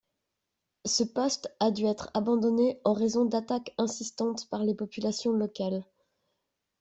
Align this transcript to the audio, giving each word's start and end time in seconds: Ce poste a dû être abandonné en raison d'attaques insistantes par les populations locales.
Ce 0.85 1.03
poste 1.03 1.53
a 1.59 1.69
dû 1.69 1.85
être 1.85 2.09
abandonné 2.15 2.79
en 2.85 2.93
raison 2.93 3.23
d'attaques 3.23 3.75
insistantes 3.77 4.49
par 4.49 4.63
les 4.63 4.73
populations 4.73 5.31
locales. 5.31 5.85